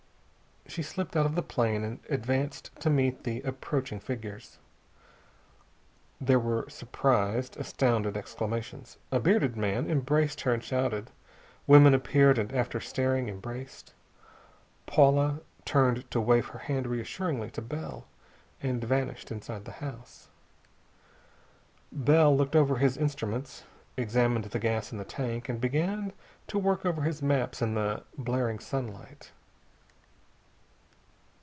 She 0.67 0.83
slipped 0.83 1.17
out 1.17 1.25
of 1.25 1.35
the 1.35 1.41
plane 1.41 1.83
and 1.83 1.99
advanced 2.09 2.71
to 2.79 2.89
meet 2.89 3.25
the 3.25 3.41
approaching 3.41 3.99
figures. 3.99 4.57
There 6.21 6.39
were 6.39 6.69
surprised, 6.69 7.57
astounded 7.57 8.15
exclamations: 8.15 8.97
A 9.11 9.19
bearded 9.19 9.57
man 9.57 9.89
embraced 9.89 10.39
her 10.41 10.53
and 10.53 10.63
shouted. 10.63 11.11
Women 11.67 11.93
appeared 11.93 12.37
and, 12.37 12.53
after 12.53 12.79
staring, 12.79 13.27
embraced. 13.27 13.93
Paula 14.85 15.41
turned 15.65 16.09
to 16.09 16.21
wave 16.21 16.45
her 16.45 16.59
hand 16.59 16.87
reassuringly 16.87 17.49
to 17.51 17.61
Bell, 17.61 18.05
and 18.63 18.81
vanished 18.81 19.29
inside 19.29 19.65
the 19.65 19.71
house. 19.83 20.29
Bell 21.91 22.33
looked 22.37 22.55
over 22.55 22.77
his 22.77 22.95
instruments, 22.95 23.65
examined 23.97 24.45
the 24.45 24.59
gas 24.59 24.93
in 24.93 24.97
the 24.99 25.03
tank, 25.03 25.49
and 25.49 25.59
began 25.59 26.13
to 26.47 26.57
work 26.57 26.85
over 26.85 27.01
his 27.01 27.21
maps 27.21 27.61
in 27.61 27.73
the 27.73 28.03
blaring 28.17 28.59
sunlight. 28.59 29.33